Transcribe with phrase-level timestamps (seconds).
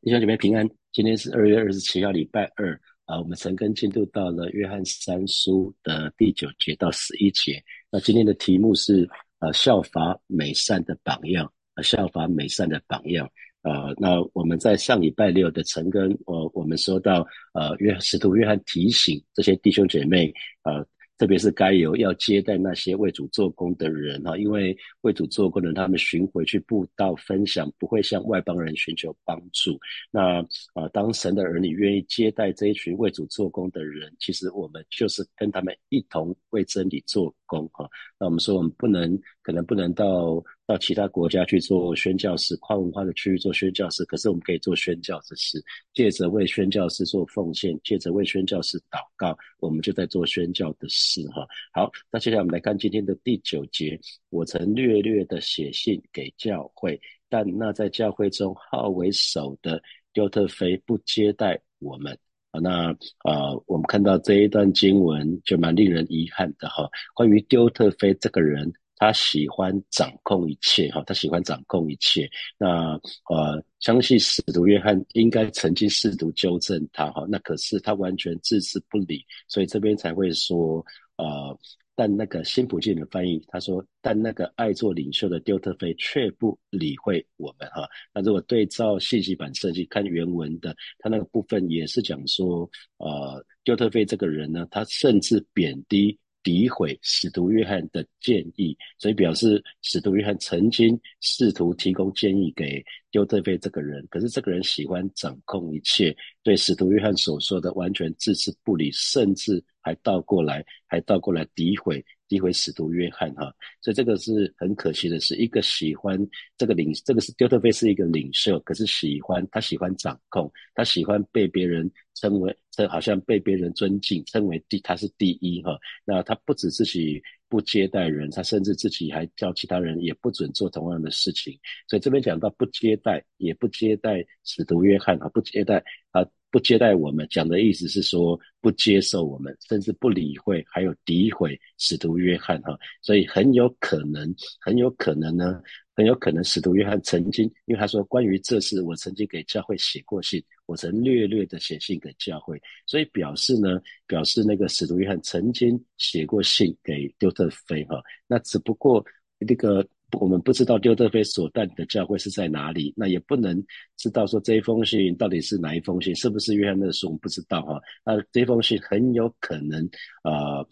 [0.00, 3.18] 弟兄姐妹平安，今天是二月二十七号，礼拜二啊。
[3.18, 7.60] 我们陈根进度到了约翰三书的第九节到十一节。
[7.90, 9.08] 那今天的题目是
[9.40, 13.28] 呃效法美善的榜样，啊效法美善的榜样。
[13.62, 20.86] 呃，那我们在上礼拜六的陈根，我我们说到呃约使徒约翰提醒这些弟兄姐妹，呃。
[21.18, 29.78] 特别是该有要接待那些为主做工的人哈，因为为主做工的人，他们寻回去布道分享，不会向外邦人寻求帮助。
[30.12, 30.40] 那
[30.74, 37.90] 啊，当神的儿女愿意接待这一群为主做工的人，其实我们就是跟他们一同为真理做工哈。
[38.20, 40.40] 那我们说，我们不能，可能不能到。
[40.68, 45.58] 到其他国家去做宣教士，跨文化的区域做宣教士，可是我们可以做宣教之事，
[45.94, 51.46] 借着为宣教士做奉献，借着为宣教士祷告，我们就在做宣教的事哈。
[51.72, 53.98] 好，那接下来我们来看今天的第九节。
[54.28, 62.14] 我曾略略的写信给教会，但那在教会中号为首的丢特菲不接待我们
[62.52, 66.88] 那啊，我们看到这一段经文就蛮令人遗憾的哈。
[67.14, 68.72] 关于丢特菲这个人。
[69.00, 72.28] 他喜欢掌控一切，哈，他喜欢掌控一切。
[72.58, 72.94] 那
[73.30, 81.56] 呃，相信使徒约翰应该曾经试图纠正他，哈，那可是他完全置之不理，所以这边才会说，呃，
[81.98, 87.88] 但那个新普金的翻译，他说，但那个爱做领袖的丢特菲却不理会我们，哈。
[88.14, 96.16] 那如果对照信息版设计看原文的，他那个部分也是讲说，呃，丢特菲这个人呢，他甚至贬低。
[96.44, 112.04] 诋毁使徒约翰的建议，所以表示使徒约翰曾经试图提供建议给丢特菲这个人，可是这个人喜欢掌控一切，对使徒约翰所说的完全置之不理，甚至还倒过来，还倒过来诋毁。
[112.28, 113.50] 诋毁使徒约翰哈，
[113.80, 116.18] 所以这个是很可惜的，是一个喜欢
[116.58, 125.78] 这个领，这个是丢特菲是一个领袖，可是喜欢他喜欢掌控，他喜欢被别人称为，这好像被别人尊敬，称为第他是第一哈。
[126.04, 131.58] 那他不止自己不接待人，他甚至自己还叫其他人也不准做同样的事情。
[131.88, 136.24] 所以这边讲到不接待，也不接待使徒约翰啊，不接待啊。
[136.50, 145.60] 不接待我们，讲的意思是说不接受我们，甚至不理会，还有诋毁使徒约翰哈，所以很有可能，很有可能呢，
[145.94, 159.04] 很有可能使徒约翰曾经，因为他说关于这事，我曾经给教会写过信，我曾略略的写信给教会，所以表示呢，表示那个使徒约翰曾经写过信给丢特菲哈，那只不过
[159.40, 159.84] 那个。
[160.18, 163.62] 我们不知道丢特菲所带的教会是在哪里，那也不能
[163.98, 167.78] 知道说这一封信到底是哪一封信，是不是约翰的书，我们不知道哈。
[168.06, 169.84] 那这封信很有可能
[170.22, 170.64] 啊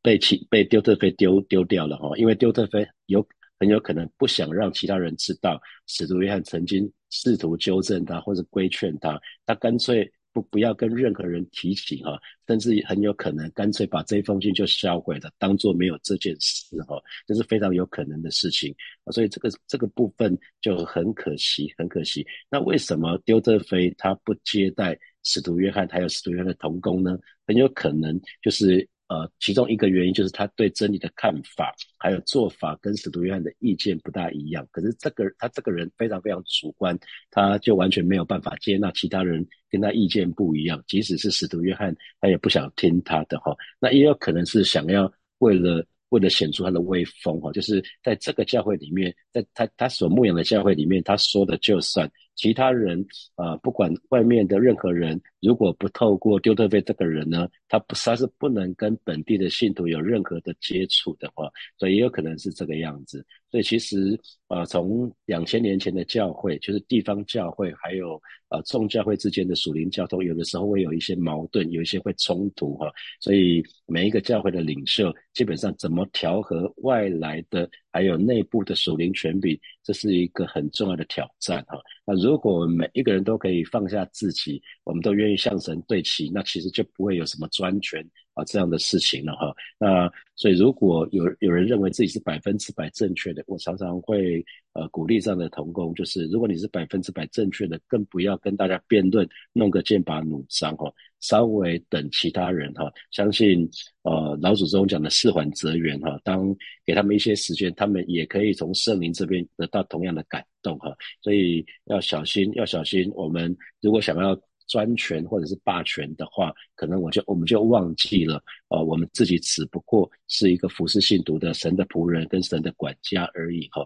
[0.00, 3.20] 被其被丢特菲丢丢掉了哈，因为丢特菲有
[3.58, 10.10] 很有可能不想让其他人知道使徒约翰曾经试图纠正他或者规劝他，他干脆。
[10.30, 18.72] 不不要跟任何人提起哈，甚至很有可能干脆把这封信就销毁了，当做没有这件事哈，这是非常有可能的事情
[19.04, 19.10] 啊。
[19.10, 22.24] 所以这个这个部分就很可惜，很可惜。
[22.50, 27.18] 那为什么丢特菲他不接待使徒约翰还有使徒约翰的同工呢？
[27.46, 28.86] 很有可能就是。
[29.08, 34.66] 呃，其中一个原因就是他对真理的看法还有做法跟使徒约翰的意见不大一样。
[34.70, 36.98] 可是这个他这个人非常非常主观，
[37.30, 43.56] 他就完全没有办法接纳其他人跟他意见不一样，即使是使徒约翰，他也不想听他的哈。
[43.80, 52.10] 那也有可能是想要为了为了显出他的威风哈，就是在这个教会里面，在他他所牧养的教会里面，他说的就算。
[52.34, 53.04] 其他人
[53.34, 63.24] 啊，不管外面的任何人，如果不透过丢特费这个人呢，他不他是不能跟本地的信徒有任何的接触的话，所以也有可能是这个样子。
[63.50, 64.18] 所以其实
[64.48, 72.92] 啊，从两千年前的教会，就是地方教会，还有呃众教会之间的属灵交通，有的时候会有一些矛盾，有一些会冲突哈。
[73.20, 77.68] 所以每一个教会的领袖，基本上怎么调和外来的。
[77.90, 81.76] 还有内部的属灵权柄，这是一个很重要的挑战哈。
[82.04, 88.04] 那如果每一个人都可以放下自己，我们都愿意向神对齐，那其实就不会有什么专权
[88.34, 89.54] 啊这样的事情了哈。
[89.78, 100.92] 那所以如果有有人认为自己是百分之百正确的，我常常会呃鼓励这样的同工，就是如果你是百分之百正确的，更不要跟大家辩论，弄个剑拔弩张哈。
[101.20, 103.68] 稍微等其他人哈，相信
[104.02, 106.54] 呃老祖宗讲的四缓则圆哈，当
[106.86, 113.10] 给他们一些时间，他们也可以从圣灵这边得到同样的感动哈，所以要小心，要小心。
[113.16, 123.84] 我们如果想要专权或者是霸权的话，可能我就我们就忘记了，呃，我们自己只不过是一个服侍信徒的神的仆人跟神的管家而已哈。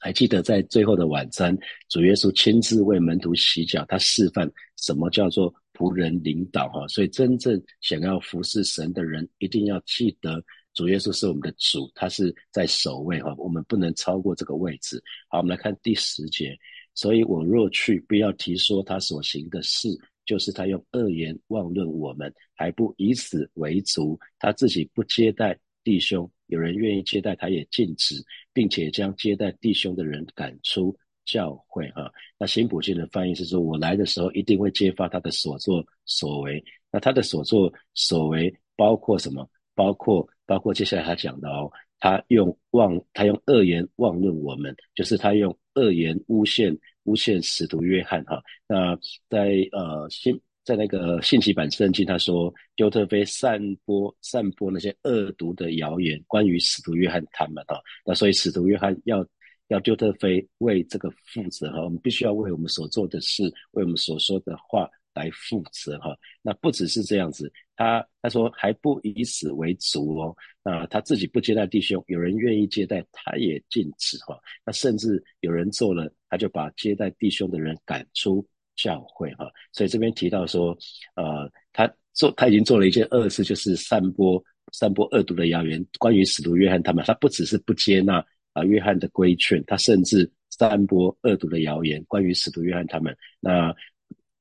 [0.00, 1.56] 还记得在最后的晚餐，
[1.88, 6.86] 主耶稣亲自为门徒洗脚，他示范什么叫做仆人领导哈。
[6.86, 10.40] 所以真正想要服侍神的人，一定要记得
[10.72, 15.02] 主耶稣是我们的主，他是在首位哈，我们不能超过这个位置。
[15.28, 16.56] 好，我们来看第十节。
[16.98, 19.88] 所以我若去，不要提说他所行的事，
[20.26, 26.28] 就是他用恶言妄论我们，还不以此为足，他自己不接待弟兄。
[26.46, 28.16] 有人愿意接待，他也禁止，
[28.52, 30.92] 并且将接待弟兄的人赶出
[31.24, 31.88] 教会。
[31.90, 36.60] 哈，那新普信的翻译是说：“我来的时候一定会揭发他的所作所为。”
[36.90, 39.48] 那他的所作所为包括什么？
[39.76, 48.24] 包括包括接下来他讲的哦，他用妄，他用恶言妄论我们，就是他用恶言诬陷诬陷使徒约翰。
[48.24, 48.98] 哈，那
[49.28, 50.40] 在呃新。
[50.64, 59.26] 在那个信息版圣经，他说丢特菲散播散播那些恶毒的谣言，关于使徒约翰他们哈，那所以使徒约翰要
[59.68, 66.14] 要丢特菲为这个负责哈，我们必须要为我们所做的事，为我们所说的话来负责哈。
[66.42, 74.36] 那不只是这样子，他他说还不以此为足哦，啊，他自己不接待弟兄，有人愿意接待，他也禁止哈。
[74.66, 78.44] 那甚至有人做了，他就把接待弟兄的人赶出。
[78.80, 80.70] 教会哈，所以这边提到说，
[81.16, 84.40] 呃，他做他已经做了一件恶事，就是散播
[84.70, 93.74] 散播恶毒的谣言，关于使徒约翰他们，他不只是不接纳啊约翰的规劝，他甚至散播恶毒的谣言，关于使徒约翰他们那。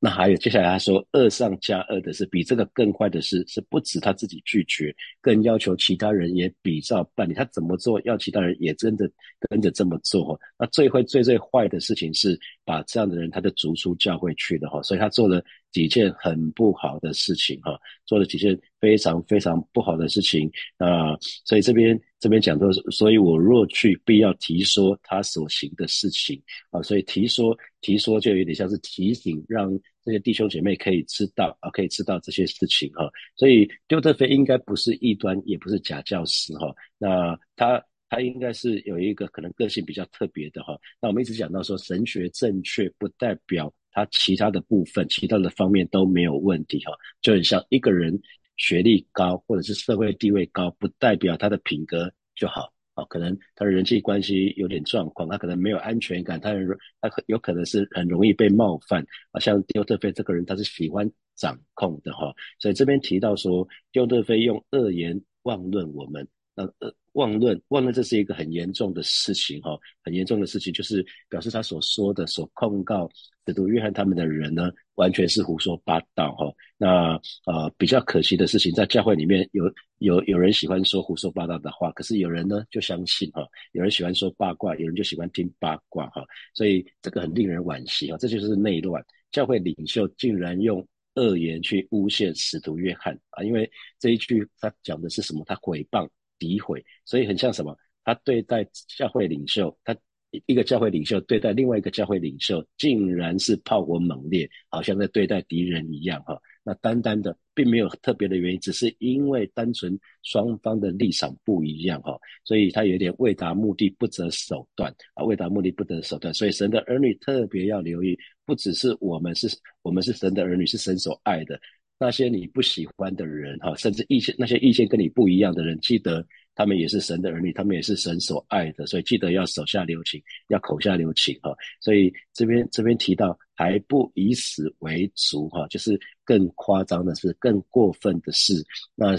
[0.08, 7.34] 那还有接下来他说，二上加二的是比这个更坏的是，是不止他自己拒绝，更要求其他人也比照办理。
[7.34, 9.12] 他怎么做，要其他人也真的
[9.50, 10.40] 跟着这么做。
[10.58, 14.82] 那最坏、最最坏的事情是把这样的人他就逐出教会去的哈。
[14.82, 15.44] 所以他做了
[15.78, 21.16] 几件很不好的事情哈，做了几件非常非常不好的事情啊。
[21.46, 26.42] 所以这边这边讲到，所以我若去，必要提说他所行的事情
[26.72, 26.82] 啊。
[26.82, 27.56] 所以提说。
[27.80, 29.70] 提说就有点像是提醒，让
[30.04, 33.08] 这些弟兄姐妹可以知道啊，可以知道这些事情哈。
[33.36, 36.74] 所以丢特菲应该不是异端，也不是假教师哈。
[36.98, 40.76] 那他他应该是有一个可能个性比较特别的哈。
[41.00, 46.92] 那我们一直讲到说，神学正确不代表他其他的部分、其他的方面都没有问题哈。
[47.20, 48.16] 就很像一个人
[48.56, 52.72] 学历高或者是社会地位高，不代表他的品格就好。
[52.94, 56.68] 哦，可能他的人际关系有点状况，他可能没有安全感，他很
[57.02, 59.04] 他有可能是很容易被冒犯。
[59.32, 66.94] 啊，像丢特菲这个人，他是喜欢掌控的哈，所以这边提到说，丢特菲用恶言妄论我们，那呃。
[67.14, 73.10] 妄论，妄论，这是一个很严重的事情哈，很严重的事情，就是表示他所说的、所控告
[73.48, 76.54] 使徒约翰他们的人呢，完全是胡说八道哈。
[76.78, 77.14] 那
[77.46, 79.64] 呃，比较可惜的事情，在教会里面有
[80.00, 83.42] 有有人喜欢说胡说八道的话，可是有人呢就相信哈，
[83.72, 86.24] 有人喜欢说八卦，有人就喜欢听八卦哈，
[86.54, 89.04] 所以这个很令人惋惜啊，这就是内乱。
[89.32, 90.86] 教会领袖竟然用
[91.16, 95.44] 恶言去诬陷使徒约翰啊，因为这一句他讲的是什么？
[95.48, 96.08] 他毁谤。
[96.40, 97.76] 诋毁，所以很像什么？
[98.04, 98.64] 他对待
[98.96, 99.98] 教会领袖，他
[100.46, 106.38] 一个教会领袖对待另外一个教会领袖，竟然是炮火猛烈，好像在对待敌人一样哈。
[106.64, 116.34] 那单单的并没有特别的原因，只是因为单纯双方的立场不一样哈，所以他有点为达目的不择手段啊，为达目的不择手段。
[116.34, 119.48] 所以神的儿女特别要留意，不只是我们是，
[119.82, 121.58] 我们是神的儿女，是神所爱的。
[121.98, 126.24] 那些你不喜欢的人，哈，甚至意见那些意见跟你不一样的人，记得
[126.58, 131.56] 他们也是神的儿女，他们也是神所爱的，所以记得要手下留情，要口下留情，哈。
[131.80, 138.56] 所以这边这边提到还不以死为足，哈，就是更夸张的是，更过分的是，
[138.96, 139.16] 那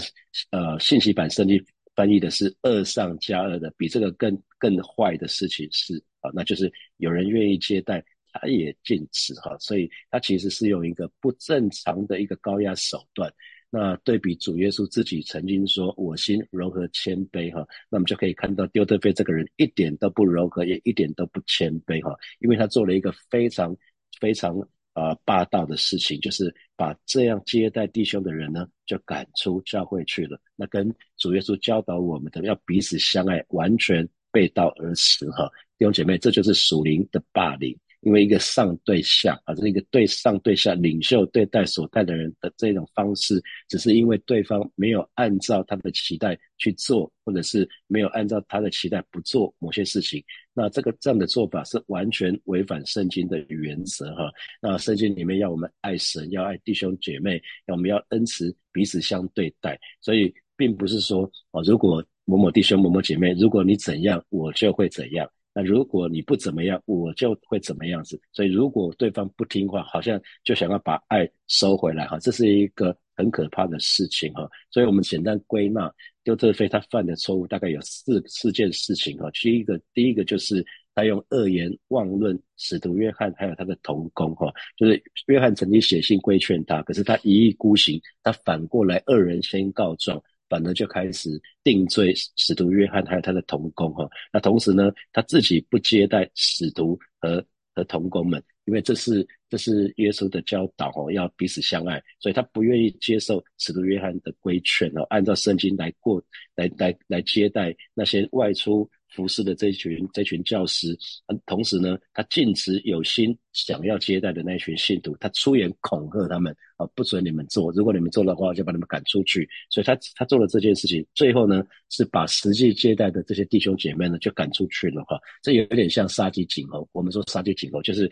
[0.51, 1.63] 呃，信息版圣经
[1.95, 8.03] 翻译的是恶上加恶的，比这个更更坏的事情是啊，那就是有人愿意接待。
[8.31, 13.27] 他也禁止哈，所以他其实是用一个不正常的一个高压手段。
[13.71, 17.59] 那对比主耶稣自己曾经说：“我心柔和谦卑哈。”
[17.89, 23.75] 那我们就可以看到丢特菲这个人一点都不柔和，也一点都不谦卑哈，因为他做了一个非常
[24.19, 24.59] 非常
[24.93, 30.41] 啊霸道的事情，就是把这样接待弟兄的人呢，就赶出教会去了。
[30.55, 35.47] 那跟主耶稣教导我们的要彼此相爱，完全背道而驰哈。
[35.77, 37.77] 弟兄姐妹，这就是属灵的霸凌。
[38.01, 54.31] 因为一个上对下啊，这是一个对上对下领袖对待所带的人的这种方式，只是因为对方没有按照他的期待去做，或者是没有按照他的期待不做某些事情，那这个这样的做法是完全违反圣经的原则哈。
[54.61, 65.29] 那圣经里面要我们爱神，要爱弟兄姐妹，要我们要恩慈彼此相对待，所以并不是说哦，如果某某弟兄某某姐妹，如果你怎样，我就会怎样。
[65.59, 68.17] 那如果你不怎么样，我就会怎么样子。
[68.31, 74.49] 所以如果对方不听话，好像就想要把爱收回来哈，这是一个很可怕的事情哈。
[74.71, 79.29] 所以我们简单归纳，丢特菲他犯的错误大概有四四件事情哈。
[79.33, 90.23] 第一个，第一个就是他用恶言妄论使徒约翰还有他的同工哈，就是约翰曾经写信规劝他，可是他一意孤行，他反过来恶人先告状。
[90.49, 91.29] 反而就开始
[91.63, 106.21] 定罪使徒约翰还有他的同工哈，那同时呢，他自己不接待使徒和和同工们，因为这是这是耶稣的教导哦，要彼此相爱，所以他不愿意接受使徒约翰的规劝哦，按照圣经来过
[106.55, 108.89] 来来来接待那些外出。
[109.09, 110.97] 服侍的这群这群教师，
[111.45, 119.47] 同时呢，他禁止有心想要接待的那群信徒，他出言恐吓他们啊，不准你们做，如果你们做的话，就把你们赶出去。
[119.69, 125.19] 所以他他做了这件事情，最后呢，是把实际接待的这些弟兄姐妹呢，就赶出去了哈。
[125.41, 126.87] 这有点像杀鸡儆猴。
[126.91, 128.11] 我们说杀鸡儆猴，就是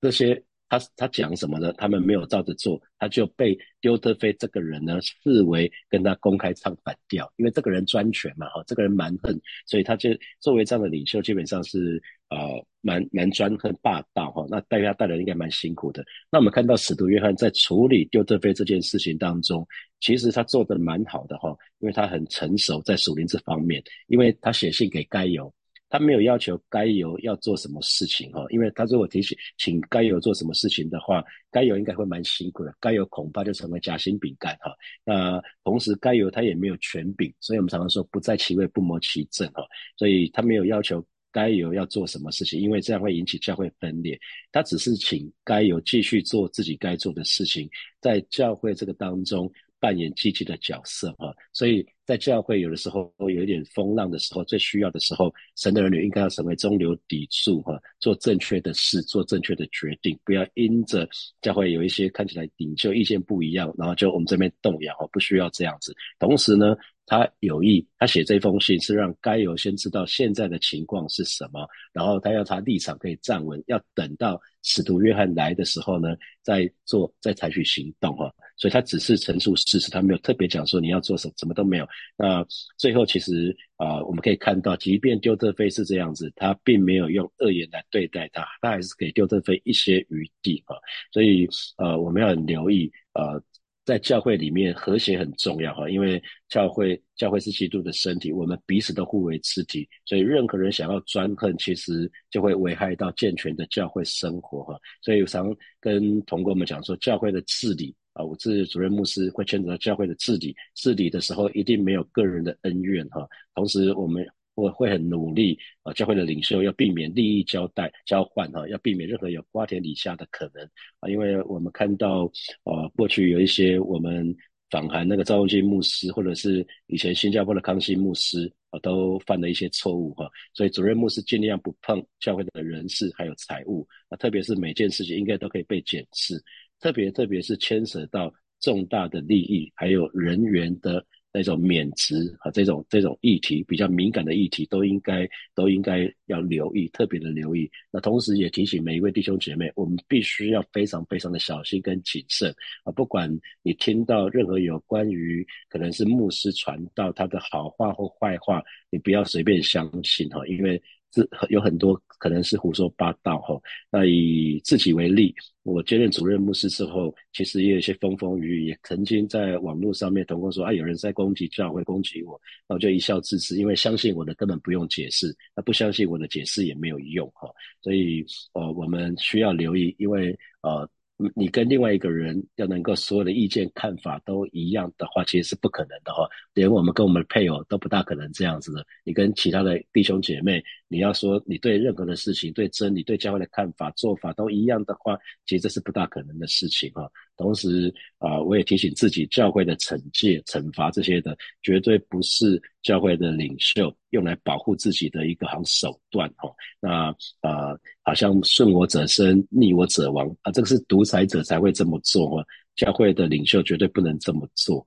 [0.00, 0.42] 这些。
[0.70, 1.72] 他他讲什么呢？
[1.74, 12.38] 他们没有照着做，他就被丢特菲这个人呢视为跟他公开唱反调，因为这个人专权嘛，哈，这个人蛮横，所以他就作为这样的领袖，基本上是呃
[12.80, 14.46] 蛮蛮专横霸道哈。
[14.48, 16.04] 那带他带人应该蛮辛苦的。
[16.30, 19.66] 那我们看到使徒约翰在处理丢特菲这件事情当中，
[19.98, 21.50] 其实他做的蛮好的哈，
[21.80, 25.52] 因为他很成熟在属灵这方面，因为他写信给该有。
[25.90, 34.72] 他没有要求该由要做什么事情哈，因为他如果提醒请该由做什么事情的话，该由应该会蛮辛苦的，该由恐怕就成为夹心饼干哈。
[35.04, 39.62] 那同时该由他也没有权柄，所以我们常常说不在其位不谋其政哈，
[39.96, 44.18] 所以他没有要求该由要做什么事情，因为这样会引起教会分裂。
[44.52, 47.68] 他只是请该由继续做自己该做的事情，
[48.00, 49.52] 在教会这个当中。
[49.80, 61.08] 扮演积极的角色哈，所以在教会有的时候有一点风浪的时候，最需要的时候，神的儿女应该要成为中流砥柱哈，做正确的事，做正确的决定，不要因着
[61.40, 65.94] 教会有一些看起来领袖意见不一样，然后就我们这边动摇，不需要这样子。
[66.18, 66.76] 同时呢，
[67.10, 78.32] 他有意，他写这封信是让该有先知道现在的情况是什么，然后他要他立场可以站稳，要等到使徒约翰来的时候呢，再做再采取行动哈。
[78.56, 81.88] 所以他只是陈述事实，他没有特别讲说你要做什么，什么都没有。
[82.16, 90.76] 那最后其实啊，我们可以看到，即便丢特飞是这样子，他并没有用恶言来对待他，他还是给丢特飞一些余地啊。
[91.10, 93.42] 所以呃，我们要很留意呃，
[93.84, 104.78] 在教会里面和谐很重要哈，因为教会教会是基督的身体，我们彼此都互为肢体，所以任何人想要专横，其实就会危害到健全的教会生活哈。
[105.02, 107.94] 所以我常跟同工们讲说，教会的治理。
[108.12, 110.52] 啊，我是主任牧师，会牵扯到教会的治理。
[110.74, 113.24] 治理的时候，一定没有个人的恩怨哈。
[113.54, 120.62] 同时，我们我会很努力啊，教会的领袖要避免利益交代交换哈，要避免任何有瓜田李下的可能
[121.00, 121.08] 啊。
[121.08, 122.30] 因为我们看到
[122.64, 124.34] 啊，过去有一些我们
[124.70, 130.28] 访谈那个赵文金牧师，或者是以前新加坡的康熙牧师啊，都犯了一些错误哈。
[130.54, 136.40] 所以，主任牧师尽量不碰教会的人事还有财务啊，特别是每件事情应该都可以被检视。
[136.78, 147.70] 特别特别是牵涉到重大的利益，还有人员的那种免职和，这种这种议题比较敏感的议题，都应该都应该要留意，特别的留意。
[147.90, 152.92] 那同时也提醒每一位弟兄姐妹，我们必须要非常非常的小心跟谨慎啊！
[152.92, 153.30] 不管
[153.62, 160.82] 你听到任何有关于可能是牧师传道他的好话或坏话，你不要随便相信哈，因为。
[161.12, 163.60] 是有很多可能是胡说八道哈。
[163.90, 177.48] 那以自己为例，我接任主任牧师之后，其实也有一些风风雨雨，也曾经在网络上面同工说啊，有人在攻击教会，攻击我，那我就一笑置之，因为相信我的根本不用解释，那不相信我的解释也没有用哈。
[177.82, 180.88] 所以呃，我们需要留意，因为呃。
[181.34, 186.26] 你跟另外一个人要能够所有的意见看法都一样的话，其实是不可能的哈。
[186.54, 188.82] 连我们跟我们的配偶都不大可能这样子的。
[189.04, 195.16] 你跟其他的弟兄姐妹，你要说你对任何的事情、对真理、对教会的看法、做法都一样的话，
[195.46, 197.08] 其实这是不大可能的事情哈。
[197.36, 206.52] 同时啊，我也提醒自己，教会的惩戒、惩罚这些的，绝对不是教会的领袖用来保护自己的一个好手段哈。
[206.80, 212.44] 那啊，好像顺我者生，逆我者亡啊，这个是独裁者才会这么做哈。
[212.74, 214.84] 教会的领袖绝对不能这么做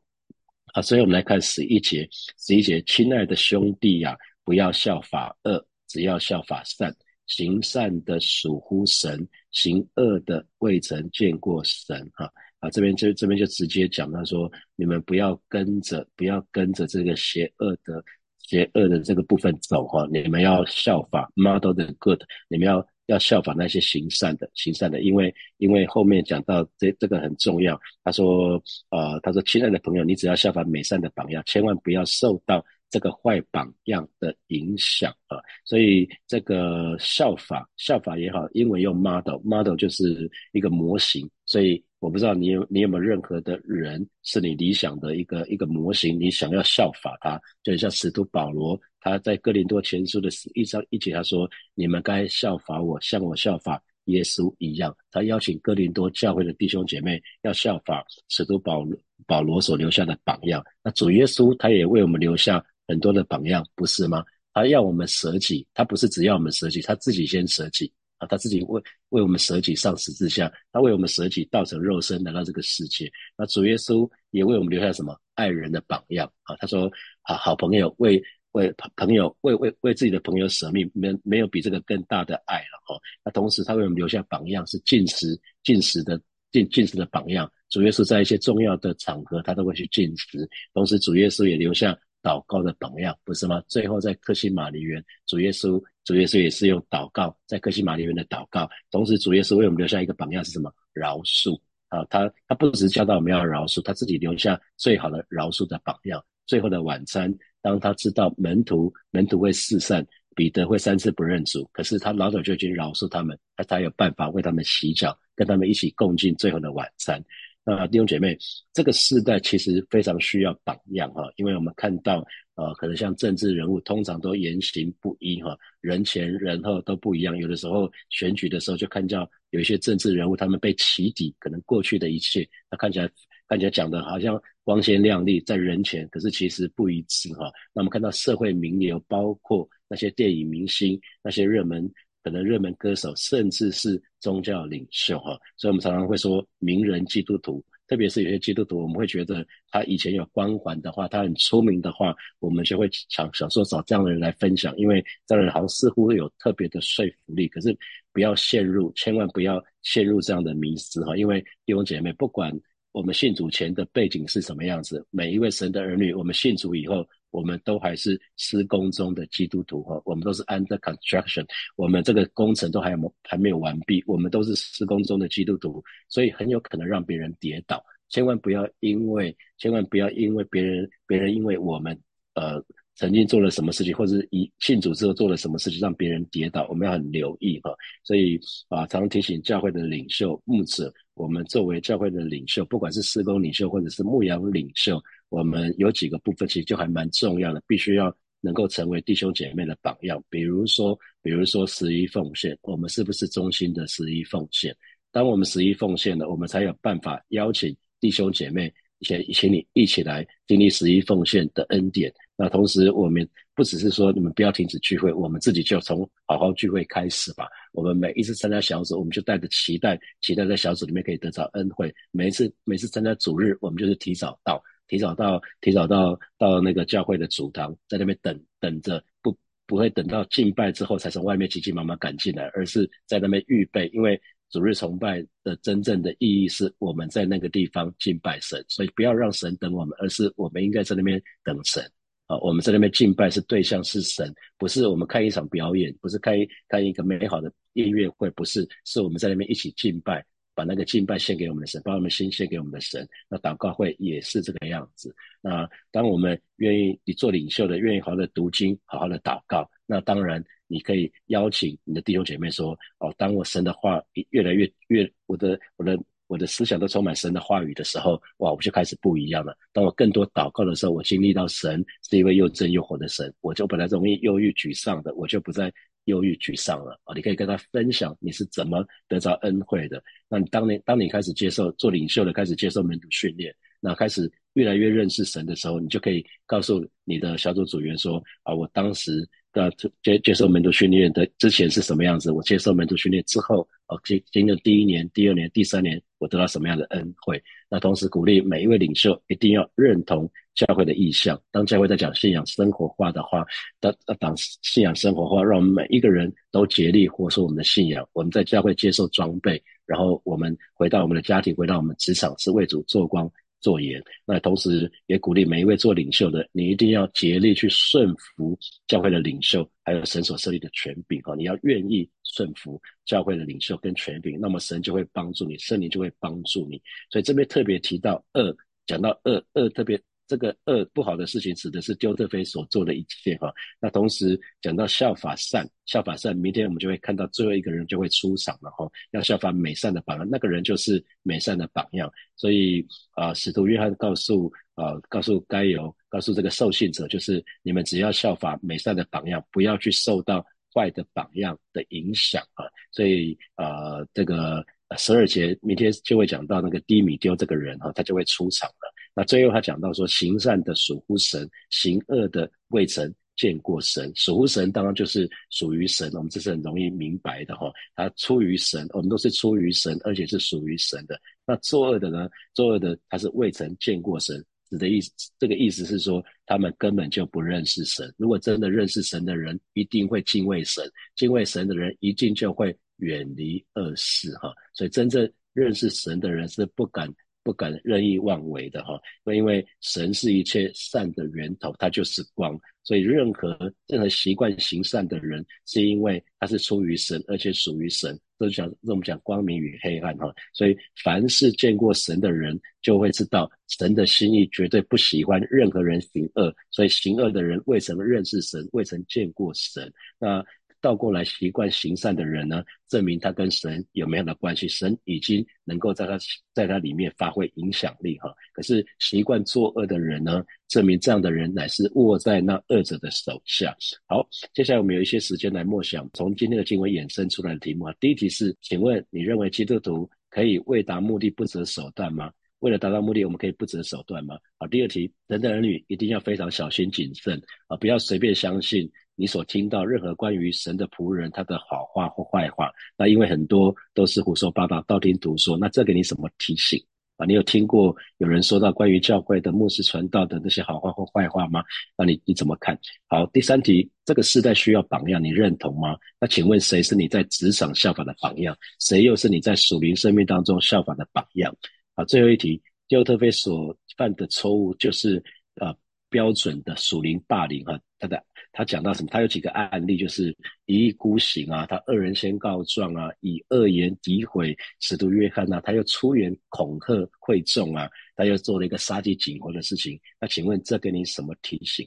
[0.74, 0.82] 啊。
[0.82, 2.06] 所以我们来看十一节，
[2.38, 6.96] 十一节，亲爱的兄弟呀，不要效法恶，只要效法善。
[7.26, 11.98] 行善的属乎神，行恶的未曾见过神。
[12.14, 18.04] 哈啊，这边就这边就直接讲他说，你们不要跟着，不要跟着这个邪恶的
[18.40, 32.64] 邪恶的这个部分走哈，你们要效法 model good，你们要要效法那些行善的行善的，因为因为后面讲到这这个很重要，他说呃他说亲爱的朋友，你只要效法美善的榜样，千万不要受到。
[32.94, 41.28] 这个坏榜样的影响啊，所以这个效法效法也好，英文用 model，model 就是一个模型。
[41.44, 58.96] 所以我不知道你有你有没有任何的人是你理想的一个一个模型，你想要效法他，就像使徒保罗他在哥林多前书的一章一节他说：“你们该效法我，像我效法耶稣一样。”他邀请哥林多教会的弟兄姐妹要效法使徒保罗
[59.26, 60.64] 保罗所留下的榜样。
[60.84, 62.64] 那主耶稣他也为我们留下。
[62.88, 64.24] 很多的榜样不是吗？
[64.54, 73.12] 他要我们舍己，他不是只要我们舍己，他自己先舍己啊，他自己为为我们舍己上十字架，他为我们舍己道成肉身来到这个世界。
[73.36, 76.56] 那主耶稣也为我们留下什么爱人的榜样啊？
[76.58, 76.92] 他说
[77.24, 78.22] 啊，好朋友为
[78.52, 82.96] 为朋友为为为自己的朋友舍命，没没有比这个更大的爱了哈。
[83.25, 86.22] 那同时他为我们留下榜样，是进食进食的
[86.52, 87.52] 进进食的榜样。
[87.70, 91.98] 主耶稣在一些重要的场合，他都会去进食，同时主耶稣也留下。
[92.24, 93.62] 祷告的榜样不是吗？
[93.68, 98.68] 最后在克西玛里园，主耶稣，主耶稣也是用祷告在克西玛里园的祷告。
[98.89, 100.74] 同时，主耶稣为我们留下一个榜样是什么？
[100.94, 102.06] 饶恕啊！
[102.06, 106.24] 他他不只教导我们要饶恕，他自己留下最好的饶恕的榜样。
[106.46, 117.24] 最后的晚餐，当他知道门徒门徒会四散，彼得会三次不认主，可是他老早就已经饶恕他们，他才有办法为他们洗脚，跟他们一起共进最后的晚餐。
[117.65, 118.38] 那弟兄姐妹，
[118.74, 122.22] 这个时代其实非常需要榜样哈，因为我们看到，
[122.55, 127.38] 呃，可能像政治人物通常都言行不一哈，人前人后都不一样。
[127.38, 133.10] 有的时候选举的时候就看到有一些政治人物，他们被起底，可能过去的一切，他看起来
[133.48, 137.50] 看起来讲的好像光鲜亮丽，在人前，可是其实不一致哈。
[137.74, 141.89] 那我们看到社会名流，包括那些电影明星，那些热门。
[142.24, 157.48] 可能热门歌手，甚至是宗教领袖，哈，所以我们常常会说名人基督徒，特别是有些基督徒，我们会觉得他以前有光环的话，他很出名的话，我们就会想想说找这样的人来分享，因为这样的人好像似乎会有特别的说服力。
[157.50, 157.78] 可是
[158.13, 162.58] 不要陷入，千万不要陷入这样的迷思，哈，因为弟兄姐妹，不管
[162.93, 167.06] 我们信主前的背景是什么样子，每一位神的儿女，我们信主以后。
[167.34, 171.43] 我们都还是施工中的基督徒哈，我们都是 under construction，
[171.75, 181.99] 我们这个工程都还有还没有完毕，我们都是施工中的基督徒，所以很有可能让别人跌倒，千万不要因为千万不要因为别人别人因为我们
[182.36, 182.63] 呃
[182.95, 187.71] 曾经做了什么事情，或者是一信主之后做了什么事情让别人跌倒，我们要很留意哈，
[188.03, 195.01] 所以啊常提醒教会的领袖牧者，我们作为教会的领袖，不管是施工领袖或者是牧羊领袖。
[195.29, 200.23] 我们有几个部分其实就还蛮重要的，必须要能够成为弟兄姐妹的榜样。
[200.29, 204.75] 比如说，比如说十一奉献，我们是不是忠心的十一奉献？
[205.12, 212.13] 当我们十一奉献了，我们才有办法邀请弟兄姐妹一起，请你一起来经历十一奉献的恩典。
[212.36, 217.48] 那同时，我们不只是说你们不要停止聚会，我们自己就从好好聚会开始吧。
[217.72, 221.93] 我们每一次参加小组，我们就带着期待，期待在小组里面可以得到恩惠。
[222.12, 224.63] 每一次，每次参加主日，我们就是提早到。
[224.88, 233.88] 提早到，提早到到那个教会的主堂，在那边等等着，不不会等到敬拜之后才从外面急急忙忙赶进来，而是在那边预备。
[233.93, 241.89] 因为主日崇拜的真正的意义是我们在那个地方敬拜神，所以不要让神等我们，而是我们应该在那边等神
[242.28, 242.38] 啊。
[242.40, 250.26] 我们在那边敬拜是对象是神，不是我们看一场表演，不是看一看一个美好的音乐会，不是，是我们在那边一起敬拜。
[250.56, 253.10] 把那个敬拜献给我们的神，把我们心献给我们的神。
[253.28, 255.12] 那祷告会也是这个样子。
[255.42, 265.98] 那当我们愿意你做领袖的，愿意好好的读经，好好的祷告，那当然你可以邀请你的弟兄姐妹说：哦，当我神的话越来越越，我的我的
[266.34, 269.56] 我的思想都充满神的话语的时候，哇，我就开始不一样了。
[269.72, 275.72] 当我更多祷告的时候，我经历到神是一位又真又活的神，我就本来容易忧郁沮丧的，我就不再。
[276.06, 277.15] 忧郁沮丧了啊！
[277.15, 280.04] 你可以跟他分享你是怎么得着恩惠的。
[280.28, 292.32] 那你当你当你开始接受做领袖的，开始接受门徒训练，那开始越来越认识神的时候，你就可以告诉你的小组组员说：啊，我当时的接接受门徒训练的之前是什么样子？
[292.32, 297.42] 我接受门徒训练之后，哦，经经历第一年、第二年、第三年，我得到什么样的恩惠？
[297.70, 300.30] 那同时鼓励每一位领袖一定要认同。
[300.56, 303.44] 教会的意向，当教会在讲信仰生活化的话，
[303.80, 308.08] 当当信仰生活化，让我们每一个人都竭力活出我们的信仰。
[308.13, 313.28] 我们在教会接受装备，然后我们回到我们的家庭，回到我们职场，是为主做光，
[313.63, 313.99] 做盐。
[314.28, 321.34] 那同时也鼓励每一位做领袖的，你一定要竭力去顺服教会的领袖，还有神所设立的权柄哈。
[321.36, 326.80] 你要愿意顺服教会的领袖跟权柄，那么神就会帮助你，圣灵就会帮助你。
[327.10, 329.99] 所以这边特别提到二，讲到二二特别。
[330.28, 333.54] 这个恶不好的事情指的是丢特菲所做的一切哈。
[333.80, 338.90] 那同时讲到效法善，效法善，明天我们就会看到最后一个人就会出场了哈。
[339.12, 342.12] 要效法美善的榜样，那个人就是美善的榜样。
[342.36, 352.66] 所以啊，使徒约翰告诉啊，告诉该由，告诉这个受信者，就是你们只要效法美善的榜样，不要去受到坏的榜样的影响啊。
[352.92, 354.66] 所以啊，这个
[354.98, 358.92] 十二节明天就会讲到那个低米丢这个人哈，他就会出场了。
[359.15, 364.12] 那最后他讲到说，行善的属乎神，行恶的未曾见过神。
[364.15, 367.71] 属乎神当然就是属于神，我们这是很容易明白的哈。
[367.95, 371.19] 他出于神，我们都是出于神，而且是属于神的。
[371.45, 372.28] 那作恶的呢？
[372.56, 378.12] 作恶的他是未曾见过神，指的意思，这个意思是说，他们根本就不认识神。
[378.17, 380.84] 如果真的认识神的人，一定会敬畏神；
[381.15, 384.52] 敬畏神的人，一定就会远离恶事哈。
[384.73, 387.13] 所以真正认识神的人是不敢。
[387.43, 410.43] 不敢任意妄为的哈，那因为神是一切善的源头，它就是光，所以任何任何习惯行善的人，是因为他是出于神，而且属于神，都讲我们讲光明与黑暗哈，所以凡是见过神的人，就会知道神的心意绝对不喜欢任何人行恶，所以行恶的人未曾认识神，未曾见过神，那。
[410.84, 414.67] 倒过来习惯行善的人呢，证明他跟神有没有的关系？
[414.67, 416.17] 神已经能够在他
[416.54, 418.30] 在他里面发挥影响力哈。
[418.52, 423.74] 可是习惯作恶的人呢，证明这样的人乃是握在那恶者的手下。
[424.08, 427.96] 好，接下来我们有一些时间来默想从今天的经文衍生出来的题目啊。
[428.02, 432.30] 第一题是，请问你认为基督徒可以为达目的不择手段吗？
[432.60, 434.38] 为了达到目的，我们可以不择手段吗？
[434.58, 438.91] 好，第二题，人的儿女一定要非常小心谨慎啊，不要随便相信。
[439.15, 446.84] 你所听到任何关于神的仆人他的好话或坏话，那因为很多都是胡说八道、道听途说，那这给你什么提醒
[447.17, 447.26] 啊？
[447.26, 451.63] 你有听过有人说到关于教会的牧师传道的那些好话或坏话吗？
[451.95, 452.78] 那你你怎么看？
[453.08, 455.95] 好，第三题，这个时代需要榜样，你认同吗？
[456.19, 458.58] 那请问谁是你在职场效法的榜样？
[458.80, 461.56] 谁又是你在属灵生命当中效法的榜样？
[461.95, 465.23] 好，最后一题，丢特菲所犯的错误就是
[465.62, 465.71] 呃
[466.13, 468.23] 标准的属灵霸凌哈，他的。
[468.56, 469.10] 他讲到什么？
[469.10, 470.30] 他有几个案例，就是
[470.67, 479.99] 一意孤行啊，他恶人先告状啊，以恶言诋毁使徒约翰啊，他又出言恐吓会众啊，他又做了一个杀鸡儆猴的事情。
[480.21, 481.84] 那请问这给你什么提醒？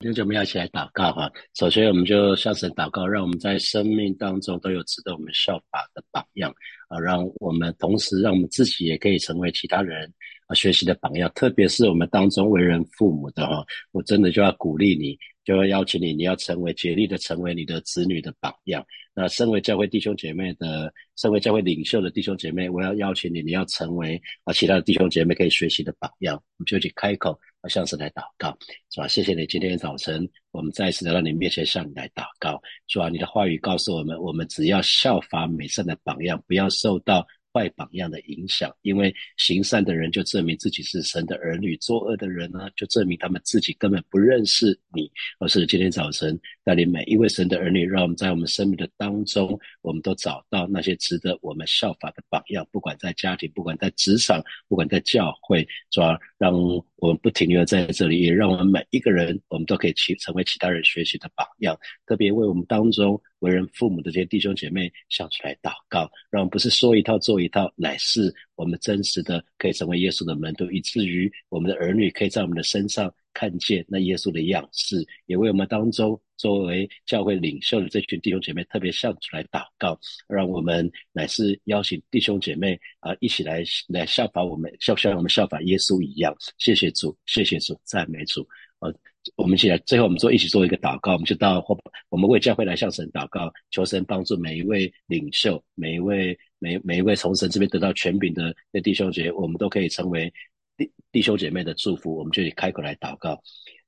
[0.00, 1.32] 弟兄们要一起来祷告哈。
[1.54, 6.54] 首先，我们就向神祷告，让我们在生命当中都有值得我们效法的榜样
[6.88, 10.12] 啊，让我们同时让我们自己也可以成为其他人
[10.48, 11.30] 啊学习的榜样。
[11.36, 15.16] 特别是我们当中为人父母的哈，我真的就要鼓励你。
[15.44, 18.84] 就要邀请你，你要成为竭力的成为你的子女的榜样。
[19.14, 26.36] 那身为教会弟兄姐妹的，身为教会领袖的弟兄姐妹，我要邀请你，你要成为啊其他的弟兄姐妹可以学习的榜样。
[26.36, 27.30] 我们就去开口，
[27.62, 28.54] 啊，向神来祷告，
[28.90, 29.08] 是吧？
[29.08, 33.08] 谢谢你，今天早晨我们再一次来到你面前向你来祷告，是吧？
[33.08, 37.26] 你的话语告诉我们，我们只要效法美善的榜样，不要受到。
[37.52, 45.10] 坏榜样的影响，因为行善的人就证明自己是神的儿女，作恶的人呢，就证明他们自己根本不认识你。
[45.38, 56.52] 而是今天早晨带领每一位神的儿女，让我们在我们生命的当中，我们都找到那些值得我们效法的榜样，不管在家庭，不管在职场，不管在教会，抓让
[56.96, 63.20] 我们不停留在这里，也让我们每一个人，我们都可以去成为其他人学习的榜样，特别为我们当中。
[63.40, 75.06] 为人父母的这些弟兄姐妹，向出来祷告，让我们不是说一套做一套，乃是我们真实的可以成为耶稣的门徒，以至于我们的儿女可以在我们的身上看见那耶稣的样式。
[75.26, 86.34] 也为我们当中作为教会领袖的这群弟兄姐妹，特别向出来祷告，让我们乃是邀请弟兄姐妹啊，一起来来效法我们，像像我们效法耶稣一样。
[86.58, 88.46] 谢谢主，谢谢主，赞美主。
[88.80, 88.94] 呃，
[89.34, 91.76] 我们起来，最后我们做一起做一个祷告，我们就到或
[92.10, 100.32] 我们为教会来向神祷告，求神帮助每一位领袖，每一位每每一位从神这边得到权柄的那弟兄姐，我们都可以成为
[100.78, 103.38] 弟弟兄姐妹的祝福，我们就以开口来祷告。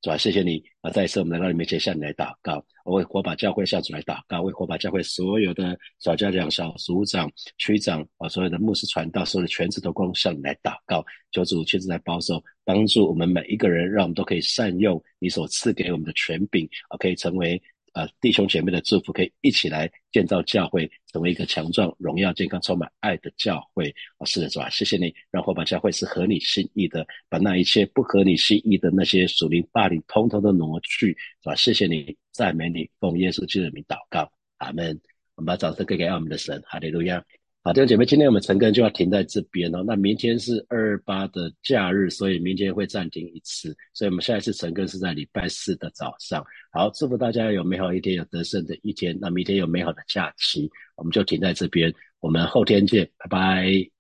[0.02, 0.90] 主啊，谢谢你啊！
[0.90, 23.94] 再一次，我们来到你面前向你来祷告，我为火把教会向主来祷告，为火把教会所有的小家长、小组长、区长啊，所有的牧师传道，所有的全职都光向你来祷告，求主亲自来保守、帮助我们每一个人，让我们都可以善用你所赐给我们的权柄，啊，可以成为呃弟兄姐妹的祝福，可以一起来建造教会，成为一个强壮、荣耀、健康、充满爱的教会。
[24.18, 24.68] 啊，是的，是吧？
[24.70, 31.08] 谢谢你，让火把教会是合你心意的，把那一切不合你心意的那些属灵霸凌，通通都挪去，
[31.42, 31.54] 是吧？
[31.54, 35.00] 谢谢你，赞美你，奉耶稣基督的名祷告，阿门。
[35.36, 37.24] 我们把掌声给给我们的神，哈利路亚。
[37.62, 39.84] 好，弟兄姐妹，今天我们晨更就要停在这边哦。
[39.86, 43.76] 那明天是二二八的假日，所以明天会暂停一次。
[43.92, 46.42] 所以我们下一次晨更是在礼拜四的早上。
[46.72, 49.14] 好，祝福大家有美好一天，有得胜的一天。
[49.20, 51.92] 那明天有美好的假期，我们就停在这边。
[52.20, 53.99] 我们后天见，拜拜。